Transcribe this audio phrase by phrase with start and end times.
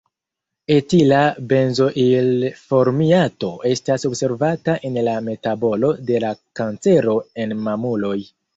[0.75, 1.19] Etila
[1.51, 8.19] benzoilformiato estas observata en la metabolo de la kancero en mamuloj.